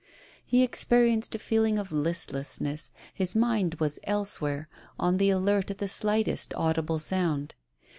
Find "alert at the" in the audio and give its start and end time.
5.29-5.87